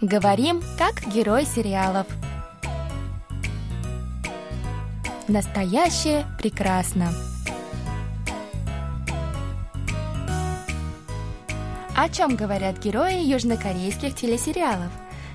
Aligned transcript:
Говорим, 0.00 0.62
как 0.78 1.12
герой 1.12 1.44
сериалов. 1.44 2.06
Настоящее 5.26 6.24
прекрасно. 6.38 7.12
О 11.96 12.08
чем 12.10 12.36
говорят 12.36 12.78
герои 12.78 13.24
южнокорейских 13.24 14.14
телесериалов? 14.14 14.92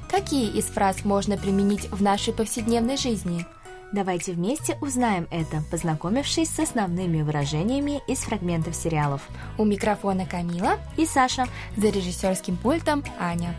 Какие 0.10 0.50
из 0.58 0.68
фраз 0.68 1.04
можно 1.04 1.38
применить 1.38 1.91
в 1.91 2.02
нашей 2.02 2.34
повседневной 2.34 2.95
жизни? 2.95 3.45
Давайте 3.91 4.32
вместе 4.32 4.77
узнаем 4.80 5.27
это, 5.30 5.62
познакомившись 5.72 6.50
с 6.50 6.59
основными 6.59 7.22
выражениями 7.22 8.02
из 8.08 8.20
фрагментов 8.20 8.76
сериалов. 8.76 9.27
У 9.58 9.66
микрофона 9.66 10.26
Камила 10.26 10.77
и 10.95 11.05
Саша. 11.05 11.48
За 11.76 11.90
режиссерским 11.90 12.55
пультом 12.55 13.04
Аня. 13.20 13.54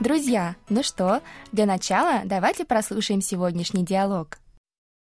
Друзья, 0.00 0.56
ну 0.68 0.82
что, 0.82 1.22
для 1.52 1.66
начала 1.66 2.22
давайте 2.24 2.64
прослушаем 2.64 3.20
сегодняшний 3.20 3.84
диалог. 3.84 4.38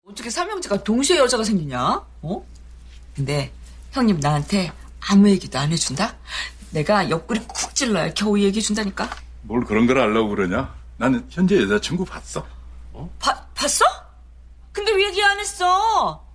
어떻게 0.05 0.29
삼형제가 0.29 0.83
동시에 0.83 1.17
여자가 1.17 1.43
생기냐? 1.43 2.05
어? 2.21 2.45
근데 3.15 3.51
형님 3.91 4.19
나한테 4.19 4.71
아무 4.99 5.29
얘기도 5.29 5.57
안 5.59 5.71
해준다? 5.71 6.15
내가 6.71 7.09
옆구리 7.09 7.39
쿡 7.47 7.73
찔러야 7.75 8.13
겨우 8.13 8.37
얘기해 8.37 8.61
준다니까? 8.61 9.09
뭘 9.43 9.63
그런 9.63 9.85
걸 9.87 9.99
알라고 9.99 10.29
그러냐? 10.29 10.75
나는 10.97 11.25
현재 11.29 11.55
여자친구 11.61 12.05
봤어. 12.05 12.45
봐, 13.19 13.45
봤어? 13.55 13.85
근데 14.71 14.91
왜 14.91 15.07
얘기 15.07 15.23
안 15.23 15.39
했어? 15.39 16.25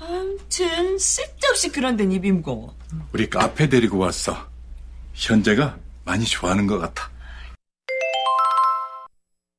아무튼 0.00 0.98
쓸데없이 0.98 1.70
그런 1.72 1.96
데는 1.96 2.12
입이 2.12 2.30
무거워. 2.32 2.76
우리 3.12 3.28
카페 3.30 3.68
데리고 3.68 3.98
왔어. 3.98 4.36
현재가 5.14 5.78
많이 6.04 6.24
좋아하는 6.24 6.66
것 6.66 6.78
같아. 6.78 7.10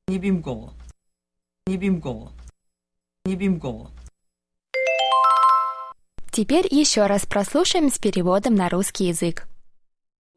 입이 0.09 0.31
무거워. 0.31 0.75
입이 1.67 1.89
무거워. 1.89 2.31
입이 3.25 3.49
무거워. 3.49 3.91
Теперь 6.31 6.67
еще 6.69 7.07
раз 7.07 7.25
прослушаем 7.25 7.87
с 7.89 7.97
переводом 7.97 8.55
на 8.55 8.67
русский 8.69 9.07
язык. 9.07 9.47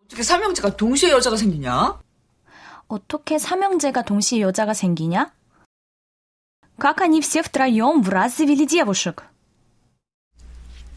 어떻게 0.07 0.23
삼형제가 0.23 0.77
동시에 0.77 1.11
여자가 1.11 1.37
생기냐? 1.37 2.01
어떻게 2.89 3.39
삼형제가 3.39 4.03
동시에 4.03 4.41
여자가 4.41 4.73
생기냐? 4.75 5.33
Как 6.79 7.03
они 7.03 7.21
все 7.21 7.43
втроем 7.43 8.01
в 8.03 8.09
раз 8.09 8.37
завели 8.39 8.65
девушек? 8.67 9.25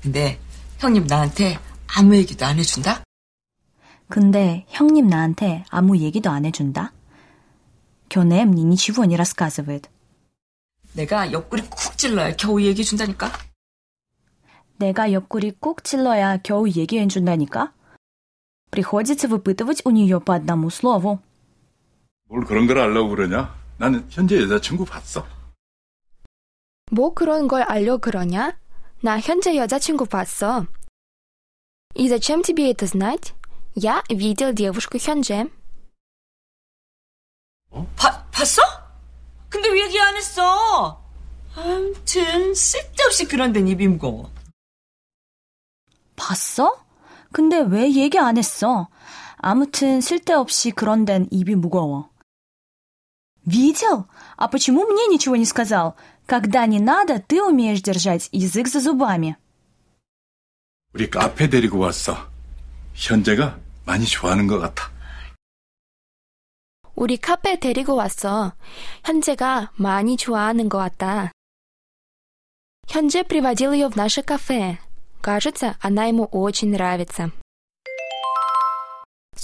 근데 0.01 0.39
형님 0.79 1.07
나한테 1.07 1.59
아무 1.87 2.15
얘기도 2.15 2.45
안 2.45 2.57
해준다? 2.59 3.03
근데 4.07 4.65
형님 4.69 5.07
나한테 5.07 5.65
아무 5.69 5.97
얘기도 5.97 6.29
안 6.29 6.45
해준다? 6.45 6.93
교내 8.09 8.45
мне 8.45 8.63
ничего 8.63 9.05
не 9.05 9.15
рассказывает. 9.15 9.89
내가 10.93 11.31
옆구리 11.31 11.61
쿡 11.69 11.97
찔러야 11.97 12.35
겨우 12.35 12.61
얘기해 12.61 12.83
준다니까? 12.83 13.31
내가 14.77 15.11
옆구리 15.13 15.51
꾹 15.59 15.83
찔러야 15.83 16.37
겨우 16.37 16.67
얘기해 16.67 17.07
준다니까? 17.07 17.71
Приходится 18.71 19.27
выпытывать 19.27 19.81
у 19.85 19.91
нее 19.91 20.19
по 20.19 20.33
одному 20.33 20.69
слову. 20.69 21.19
뭘 22.29 22.45
그런 22.45 22.67
걸 22.67 22.79
알라고 22.79 23.09
그러냐? 23.09 23.53
나는 23.77 24.05
현재 24.09 24.39
여자친구 24.41 24.85
봤어. 24.85 25.25
뭐 26.91 27.13
그런 27.13 27.47
걸 27.47 27.63
알려 27.63 27.97
그러냐? 27.97 28.57
나 29.01 29.19
현재 29.19 29.55
여자친구 29.55 30.05
봤어. 30.05 30.65
И 31.95 32.07
зачем 32.07 32.41
тебе 32.43 32.69
это 32.71 32.85
знать? 32.85 33.33
Я 33.75 34.03
видел 34.09 34.53
девушку 34.53 34.97
현재. 34.97 35.49
봐, 37.95 38.25
봤어? 38.31 38.61
근데 39.49 39.69
왜 39.69 39.85
얘기 39.85 39.99
안 39.99 40.15
했어? 40.15 41.03
아무튼 41.55 42.53
쓸데없이 42.53 43.25
그런 43.25 43.53
데는 43.53 43.67
입이 43.67 43.87
무거워. 43.87 44.31
봤어? 46.15 46.85
근데 47.31 47.59
왜 47.59 47.91
얘기 47.93 48.17
안 48.19 48.37
했어? 48.37 48.89
아무튼 49.37 50.01
쓸데없이 50.01 50.71
그런 50.71 51.05
데는 51.05 51.27
입이 51.31 51.55
무거워. 51.55 52.09
Видел? 53.45 54.05
А 54.37 54.47
почему 54.47 54.85
мне 54.85 55.07
ничего 55.07 55.35
не 55.35 55.45
сказал? 55.45 55.95
Когда 56.27 56.65
не 56.67 56.79
надо, 56.79 57.19
ты 57.19 57.41
умеешь 57.41 57.81
держать 57.81 58.29
язык 58.31 58.67
за 58.67 58.79
зубами. 58.79 59.35
우리 60.93 61.09
카페 61.09 61.49
데리고 61.49 61.79
왔어. 61.79 62.29
현재가 62.93 63.57
많이 63.85 64.05
좋아하는 64.05 64.45
것 64.45 64.59
같아. 64.59 64.91
우리 66.95 67.17
카페 67.17 67.59
데리고 67.59 67.95
왔어. 67.95 68.53
현재가 69.03 69.71
많이 69.75 70.17
좋아하는 70.17 70.69
것 70.69 70.77
같다. 70.77 71.31
현재 72.87 73.23
приводил 73.23 73.71
ее 73.73 73.89
в 73.89 73.95
наше 73.95 74.21
кафе. 74.21 74.77
Кажется, 75.21 75.75
она 75.79 76.05
ему 76.05 76.27
очень 76.31 76.69
нравится. 76.71 77.31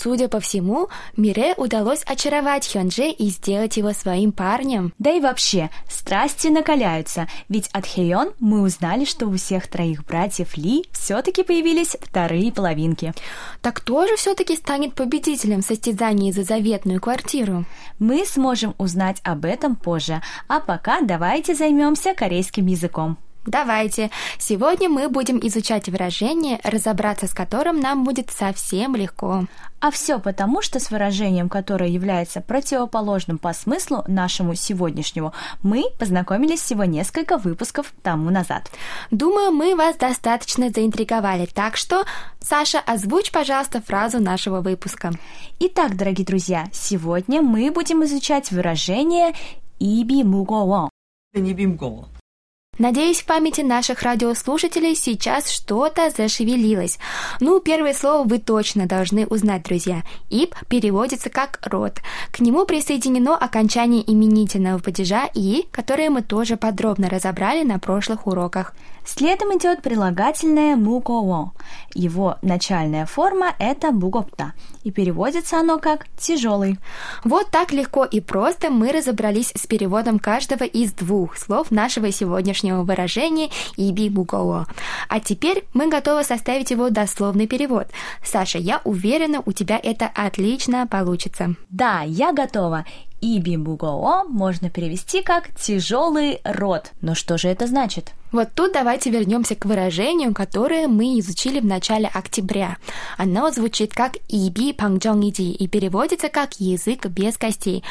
Судя 0.03 0.27
по 0.29 0.41
всему, 0.41 0.89
Мире 1.17 1.55
удалось 1.57 2.03
очаровать 2.05 2.67
Хёнже 2.67 3.09
и 3.09 3.29
сделать 3.29 3.77
его 3.77 3.93
своим 3.93 4.33
парнем. 4.33 4.93
Да 4.99 5.13
и 5.13 5.21
вообще, 5.21 5.71
страсти 5.89 6.49
накаляются, 6.49 7.29
ведь 7.49 7.69
от 7.69 7.87
Хейон 7.87 8.33
мы 8.41 8.63
узнали, 8.63 9.05
что 9.05 9.27
у 9.27 9.37
всех 9.37 9.69
троих 9.69 10.05
братьев 10.05 10.57
Ли 10.57 10.87
все-таки 10.91 11.45
появились 11.45 11.97
вторые 12.01 12.51
половинки. 12.51 13.15
Так 13.61 13.77
кто 13.77 14.09
же 14.09 14.17
все-таки 14.17 14.57
станет 14.57 14.95
победителем 14.95 15.63
в 15.63 15.67
состязании 15.67 16.33
за 16.33 16.43
заветную 16.43 17.01
квартиру? 17.01 17.65
Мы 18.01 18.25
сможем 18.27 18.75
узнать 18.79 19.21
об 19.23 19.45
этом 19.45 19.77
позже, 19.77 20.21
а 20.49 20.59
пока 20.59 21.01
давайте 21.03 21.55
займемся 21.55 22.13
корейским 22.13 22.67
языком. 22.67 23.19
Давайте! 23.45 24.11
Сегодня 24.39 24.89
мы 24.89 25.09
будем 25.09 25.41
изучать 25.43 25.89
выражение, 25.89 26.61
разобраться 26.63 27.27
с 27.27 27.35
которым 27.35 27.81
нам 27.81 28.05
будет 28.05 28.31
совсем 28.31 28.95
легко. 28.95 29.47
А 29.81 29.91
все 29.91 30.21
потому, 30.21 30.63
что 30.63 30.79
с 30.79 30.93
выражением, 30.93 31.49
которое 31.49 31.91
является 31.91 32.41
противоположным 32.41 33.39
по 33.39 33.53
смыслу 33.53 34.05
нашему 34.07 34.55
сегодняшнему, 34.55 35.33
мы 35.61 35.87
познакомились 35.99 36.61
всего 36.61 36.85
несколько 36.85 37.37
выпусков 37.37 37.93
тому 38.03 38.31
назад. 38.31 38.71
Думаю, 39.11 39.51
мы 39.51 39.75
вас 39.75 39.97
достаточно 39.97 40.71
заинтриговали, 40.71 41.47
так 41.47 41.77
что, 41.77 42.05
Саша, 42.39 42.79
озвучь, 42.79 43.33
пожалуйста, 43.33 43.83
фразу 43.83 44.21
нашего 44.21 44.61
выпуска. 44.61 45.11
Итак, 45.59 45.97
дорогие 45.97 46.25
друзья, 46.25 46.69
сегодня 46.73 47.43
мы 47.43 47.73
будем 47.73 48.05
изучать 48.05 48.53
выражение 48.53 49.33
«иби 49.81 50.23
муго 50.23 50.65
вон». 50.65 50.91
Надеюсь, 52.83 53.23
в 53.23 53.27
памяти 53.27 53.61
наших 53.61 54.03
радиослушателей 54.03 54.97
сейчас 54.97 55.49
что-то 55.49 56.11
зашевелилось. 56.11 56.99
Ну, 57.39 57.61
первое 57.61 57.95
слово 57.95 58.27
вы 58.27 58.41
точно 58.41 58.87
должны 58.87 59.25
узнать, 59.25 59.63
друзья. 59.63 60.03
«Иб» 60.31 60.57
переводится 60.67 61.31
как 61.31 61.61
«рот». 61.63 62.01
К 62.33 62.41
нему 62.41 62.67
присоединено 62.67 63.37
окончание 63.37 64.03
именительного 64.13 64.81
падежа 64.81 65.29
«и», 65.33 65.65
которое 65.71 66.11
мы 66.11 66.23
тоже 66.23 66.57
подробно 66.57 67.09
разобрали 67.09 67.63
на 67.63 67.79
прошлых 67.79 68.27
уроках. 68.27 68.75
Следом 69.05 69.57
идет 69.59 69.83
прилагательное 69.83 70.77
«муково». 70.77 71.53
Его 71.93 72.37
начальная 72.41 73.05
форма– 73.05 73.55
это 73.59 73.91
«бугопта», 73.91 74.53
и 74.85 74.93
переводится 74.93 75.59
оно 75.59 75.79
как 75.79 76.07
«тяжелый». 76.19 76.79
Вот 77.25 77.51
так 77.51 77.73
легко 77.73 78.05
и 78.05 78.21
просто 78.21 78.71
мы 78.71 78.93
разобрались 78.93 79.53
с 79.57 79.67
переводом 79.67 80.19
каждого 80.21 80.63
из 80.63 80.93
двух 80.93 81.37
слов 81.37 81.73
нашего 81.73 82.13
сегодняшнего 82.13 82.72
выражения 82.81 83.51
«иби 83.77 84.09
бугово». 84.09 84.67
А 85.09 85.21
теперь 85.21 85.65
мы 85.75 85.89
готовы 85.89 86.25
составить 86.25 86.71
его 86.71 86.91
дословный 86.91 87.47
перевод. 87.47 87.89
Саша, 88.25 88.59
я 88.59 88.81
уверена, 88.85 89.43
у 89.45 89.53
тебя 89.53 89.79
это 89.83 90.07
отлично 90.07 90.87
получится. 90.87 91.55
Да, 91.69 92.03
я 92.03 92.33
готова. 92.33 92.85
Иби 93.21 93.57
бугоо 93.57 94.25
можно 94.25 94.69
перевести 94.69 95.23
как 95.23 95.55
«тяжелый 95.55 96.41
рот». 96.45 96.91
Но 97.01 97.15
что 97.15 97.39
же 97.39 97.49
это 97.49 97.67
значит? 97.67 98.13
Вот 98.33 98.49
тут 98.55 98.73
давайте 98.73 99.11
вернемся 99.11 99.55
к 99.55 99.67
выражению, 99.67 100.33
которое 100.33 100.89
мы 100.89 101.19
изучили 101.21 101.61
в 101.61 101.67
начале 101.67 102.09
октября. 102.13 102.79
Оно 103.19 103.51
звучит 103.51 103.93
как 103.93 104.15
«иби 104.29 104.73
пангджонгиди» 104.73 105.53
и 105.53 105.69
переводится 105.69 106.31
как 106.31 106.59
«язык 106.59 107.05
без 107.07 107.37
костей». 107.37 107.85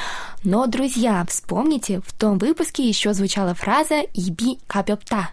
Но, 0.43 0.65
друзья, 0.65 1.23
вспомните, 1.29 2.01
в 2.01 2.11
том 2.13 2.39
выпуске 2.39 2.87
еще 2.87 3.13
звучала 3.13 3.53
фраза 3.53 4.01
«иби 4.01 4.57
капёпта». 4.65 5.29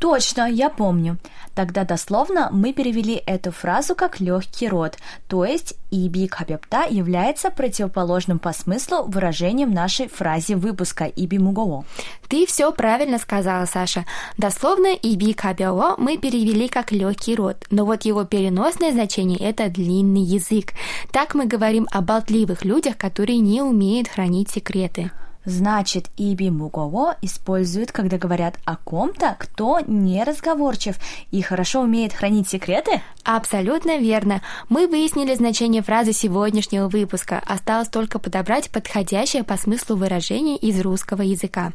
Точно, 0.00 0.50
я 0.50 0.68
помню. 0.70 1.18
Тогда 1.54 1.84
дословно 1.84 2.48
мы 2.50 2.72
перевели 2.72 3.14
эту 3.14 3.52
фразу 3.52 3.94
как 3.94 4.18
легкий 4.18 4.68
рот, 4.68 4.96
то 5.28 5.44
есть 5.44 5.74
«Иби 5.92 6.26
кабепта» 6.26 6.86
является 6.88 7.50
противоположным 7.50 8.38
по 8.38 8.52
смыслу 8.52 9.04
выражением 9.04 9.70
нашей 9.72 10.08
фразе 10.08 10.56
выпуска 10.56 11.04
«Иби 11.04 11.36
мугово». 11.36 11.84
Ты 12.28 12.46
все 12.46 12.72
правильно 12.72 13.18
сказала, 13.18 13.66
Саша. 13.66 14.06
Дословно 14.38 14.88
«Иби 14.94 15.34
кабео» 15.34 15.96
мы 15.98 16.16
перевели 16.16 16.66
как 16.66 16.90
«легкий 16.92 17.36
рот», 17.36 17.66
но 17.70 17.84
вот 17.84 18.02
его 18.06 18.24
переносное 18.24 18.92
значение– 18.92 19.38
это 19.40 19.68
«длинный 19.68 20.22
язык». 20.22 20.72
Так 21.12 21.34
мы 21.34 21.44
говорим 21.44 21.86
о 21.90 22.00
болтливых 22.00 22.64
людях, 22.64 22.96
которые 22.96 23.38
не 23.38 23.60
умеют 23.60 24.08
хранить 24.08 24.50
секреты. 24.50 25.10
Значит, 25.44 26.08
иби 26.16 26.50
мугово 26.50 27.16
используют, 27.20 27.90
когда 27.90 28.16
говорят 28.16 28.58
о 28.64 28.76
ком-то, 28.76 29.36
кто 29.38 29.80
не 29.80 30.22
разговорчив 30.22 30.96
и 31.32 31.42
хорошо 31.42 31.80
умеет 31.80 32.12
хранить 32.12 32.48
секреты? 32.48 33.02
Абсолютно 33.24 33.98
верно. 33.98 34.40
Мы 34.68 34.86
выяснили 34.86 35.34
значение 35.34 35.82
фразы 35.82 36.12
сегодняшнего 36.12 36.88
выпуска. 36.88 37.42
Осталось 37.44 37.88
только 37.88 38.20
подобрать 38.20 38.70
подходящее 38.70 39.42
по 39.42 39.56
смыслу 39.56 39.96
выражение 39.96 40.56
из 40.56 40.80
русского 40.80 41.22
языка. 41.22 41.72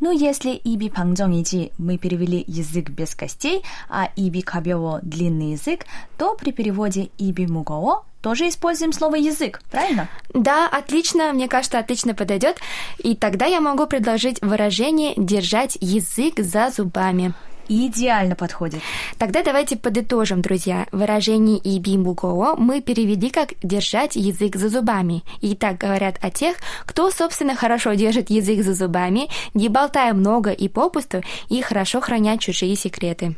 Ну, 0.00 0.10
если 0.10 0.50
иби 0.50 0.88
пангдонгиджи 0.88 1.70
мы 1.78 1.96
перевели 1.96 2.42
язык 2.48 2.90
без 2.90 3.14
костей, 3.14 3.62
а 3.88 4.08
иби 4.16 4.40
кабео 4.40 4.98
длинный 5.02 5.52
язык, 5.52 5.86
то 6.18 6.34
при 6.34 6.50
переводе 6.50 7.10
иби 7.18 7.46
Мугово 7.46 8.04
тоже 8.22 8.48
используем 8.48 8.92
слово 8.92 9.16
язык, 9.16 9.60
правильно? 9.70 10.08
Да, 10.32 10.68
отлично, 10.68 11.32
мне 11.32 11.48
кажется, 11.48 11.78
отлично 11.78 12.14
подойдет. 12.14 12.58
И 12.98 13.14
тогда 13.14 13.46
я 13.46 13.60
могу 13.60 13.86
предложить 13.86 14.40
выражение 14.40 15.12
держать 15.16 15.76
язык 15.80 16.38
за 16.38 16.70
зубами. 16.70 17.34
Идеально 17.68 18.34
подходит. 18.34 18.80
Тогда 19.18 19.42
давайте 19.42 19.76
подытожим, 19.76 20.42
друзья. 20.42 20.86
Выражение 20.92 21.58
«иби 21.58 21.96
мугоо» 21.96 22.56
мы 22.56 22.80
перевели 22.80 23.30
как 23.30 23.54
«держать 23.62 24.16
язык 24.16 24.56
за 24.56 24.68
зубами». 24.68 25.22
И 25.40 25.54
так 25.54 25.78
говорят 25.78 26.16
о 26.20 26.30
тех, 26.30 26.56
кто, 26.84 27.10
собственно, 27.10 27.54
хорошо 27.54 27.94
держит 27.94 28.30
язык 28.30 28.62
за 28.64 28.74
зубами, 28.74 29.28
не 29.54 29.68
болтая 29.68 30.12
много 30.12 30.50
и 30.50 30.68
попусту, 30.68 31.22
и 31.48 31.62
хорошо 31.62 32.00
хранят 32.00 32.40
чужие 32.40 32.76
секреты. 32.76 33.36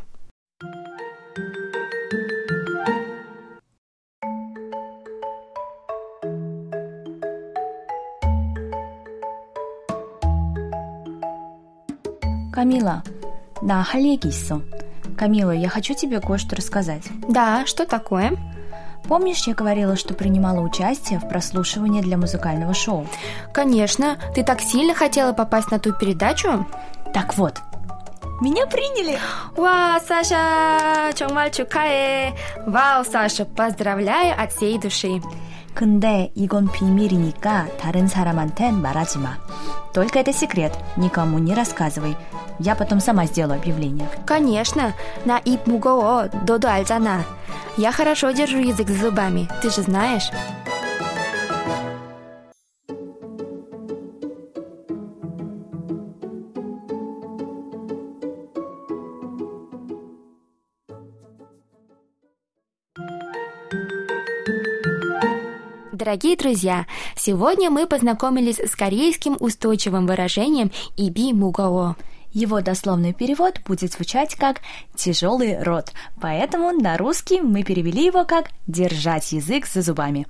«Камила, 12.55 13.03
на 13.63 13.83
халегисо. 13.83 14.63
Камила, 15.19 15.51
я 15.51 15.69
хочу 15.69 15.93
тебе 15.93 16.21
кое-что 16.21 16.55
рассказать. 16.55 17.03
Да, 17.29 17.67
что 17.67 17.85
такое? 17.85 18.37
Помнишь, 19.09 19.49
я 19.49 19.55
говорила, 19.55 19.97
что 19.97 20.15
принимала 20.15 20.61
участие 20.61 21.19
в 21.19 21.29
прослушивании 21.29 22.01
для 22.01 22.17
музыкального 22.17 22.73
шоу? 22.73 23.09
Конечно. 23.53 24.19
Ты 24.37 24.45
так 24.45 24.61
сильно 24.61 24.95
хотела 24.95 25.33
попасть 25.33 25.73
на 25.73 25.81
ту 25.81 25.93
передачу? 25.95 26.65
Так 27.13 27.37
вот, 27.37 27.59
меня 28.41 28.67
приняли! 28.67 29.19
Вау, 29.57 30.01
Саша! 30.07 31.13
Чонгмаль 31.15 31.51
чукае! 31.51 32.35
Вау, 32.67 33.05
Саша! 33.05 33.47
Поздравляю 33.47 34.41
от 34.41 34.53
всей 34.53 34.79
души! 34.79 35.21
근데 35.74 36.32
이건 36.36 36.72
비밀이니까 36.72 37.78
다른 37.78 38.08
사람한텐 38.08 38.82
말하지 38.82 39.20
마. 39.20 39.38
Только 39.94 40.20
это 40.20 40.32
секрет, 40.32 40.74
никому 40.98 41.40
не 41.40 41.54
рассказывай. 41.54 42.16
Я 42.60 42.76
потом 42.76 43.00
сама 43.00 43.26
сделаю 43.26 43.60
объявление. 43.60 44.10
Конечно, 44.26 44.94
на 45.26 45.40
ip 45.40 45.62
무거워, 45.66 46.28
너도 46.46 46.70
알잖아. 46.70 47.24
Я 47.78 47.92
хорошо 47.92 48.32
держу 48.32 48.58
язык 48.58 48.90
за 48.90 49.06
зубами, 49.06 49.48
ты 49.62 49.70
же 49.70 49.82
знаешь. 49.82 50.30
Дорогие 65.94 66.36
друзья, 66.36 66.86
сегодня 67.16 67.70
мы 67.70 67.88
познакомились 67.88 68.60
с 68.60 68.76
корейским 68.76 69.36
устойчивым 69.40 70.06
выражением 70.06 70.72
«иби 70.98 71.34
мугао». 71.34 71.96
Его 72.32 72.62
дословный 72.62 73.12
перевод 73.12 73.60
будет 73.66 73.94
звучать 73.94 74.36
как 74.36 74.62
«тяжелый 74.96 75.62
рот», 75.64 75.92
поэтому 76.22 76.72
на 76.72 76.96
русский 76.98 77.42
мы 77.42 77.64
перевели 77.64 78.06
его 78.06 78.24
как 78.24 78.50
«держать 78.68 79.32
язык 79.32 79.66
за 79.66 79.82
зубами». 79.82 80.28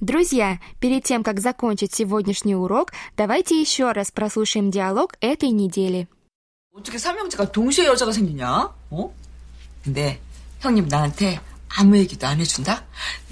Друзья, 0.00 0.58
перед 0.80 1.04
тем, 1.04 1.22
как 1.22 1.38
закончить 1.38 1.94
сегодняшний 1.94 2.56
урок, 2.56 2.92
давайте 3.16 3.60
еще 3.60 3.92
раз 3.92 4.10
прослушаем 4.10 4.70
диалог 4.70 5.14
этой 5.20 5.50
недели. 5.50 6.08
어떻게 6.72 6.98
삼형제가 6.98 7.50
동시에 7.50 7.86
여자가 7.86 8.12
생기냐? 8.12 8.72
어? 8.90 9.10
근데 9.84 10.18
형님 10.60 10.86
나한테 10.88 11.40
아무 11.77 11.97
얘기도 11.97 12.27
안 12.27 12.39
해준다? 12.39 12.85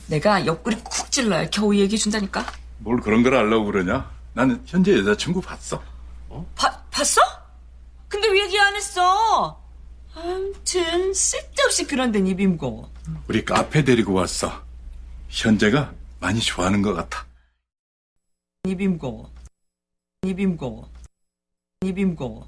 내가 0.07 0.45
옆구리 0.45 0.77
쿡 0.77 1.11
찔러야 1.11 1.49
겨우 1.49 1.75
얘기해 1.75 1.97
준다니까. 1.97 2.45
뭘 2.79 2.99
그런 2.99 3.23
걸 3.23 3.35
알라고 3.35 3.65
그러냐? 3.65 4.11
나는 4.33 4.61
현재 4.65 4.97
여자친구 4.97 5.41
봤어. 5.41 5.81
봐, 6.55 6.83
봤어? 6.89 7.21
근데 8.07 8.27
왜 8.29 8.43
얘기 8.43 8.59
안 8.59 8.75
했어? 8.75 9.61
아무튼 10.13 11.13
쓸데없이 11.13 11.85
그런 11.85 12.11
데는 12.11 12.27
입이 12.27 12.47
무거워. 12.47 12.91
우리 13.27 13.45
카페 13.45 13.83
데리고 13.83 14.13
왔어. 14.13 14.63
현재가 15.29 15.93
많이 16.19 16.39
좋아하는 16.39 16.81
것 16.81 16.93
같아. 16.93 17.25
입이 18.65 18.87
무거워. 18.87 19.31
입이 20.23 20.45
무거워. 20.45 20.89
입이 21.83 22.05
무거워. 22.05 22.47